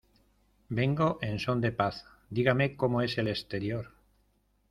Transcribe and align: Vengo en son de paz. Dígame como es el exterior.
Vengo 0.77 1.19
en 1.21 1.37
son 1.37 1.61
de 1.61 1.71
paz. 1.71 2.05
Dígame 2.31 2.75
como 2.75 3.03
es 3.03 3.19
el 3.19 3.27
exterior. 3.27 3.91